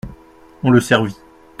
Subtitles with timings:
[0.63, 1.15] On le servit.